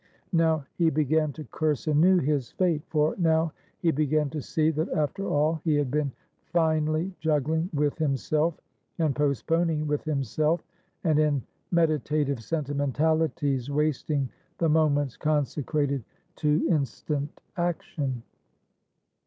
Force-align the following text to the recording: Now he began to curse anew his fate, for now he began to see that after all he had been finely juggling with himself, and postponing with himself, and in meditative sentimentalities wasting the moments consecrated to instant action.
Now 0.33 0.65
he 0.79 0.89
began 0.89 1.31
to 1.33 1.43
curse 1.51 1.85
anew 1.85 2.17
his 2.17 2.53
fate, 2.53 2.81
for 2.87 3.13
now 3.19 3.53
he 3.81 3.91
began 3.91 4.31
to 4.31 4.41
see 4.41 4.71
that 4.71 4.89
after 4.93 5.27
all 5.29 5.61
he 5.63 5.75
had 5.75 5.91
been 5.91 6.11
finely 6.47 7.13
juggling 7.19 7.69
with 7.71 7.99
himself, 7.99 8.59
and 8.97 9.15
postponing 9.15 9.85
with 9.85 10.03
himself, 10.03 10.63
and 11.03 11.19
in 11.19 11.43
meditative 11.69 12.39
sentimentalities 12.41 13.69
wasting 13.69 14.27
the 14.57 14.69
moments 14.69 15.17
consecrated 15.17 16.03
to 16.37 16.65
instant 16.67 17.39
action. 17.55 18.23